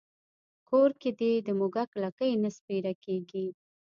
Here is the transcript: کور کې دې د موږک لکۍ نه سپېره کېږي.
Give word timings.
کور 0.69 0.89
کې 1.01 1.09
دې 1.19 1.31
د 1.45 1.47
موږک 1.59 1.89
لکۍ 2.03 2.31
نه 2.43 2.49
سپېره 2.57 2.93
کېږي. 3.05 3.47